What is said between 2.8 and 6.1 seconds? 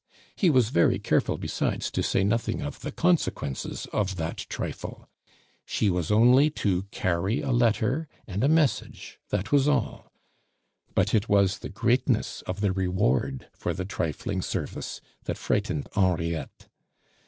consequences of that trifle. She was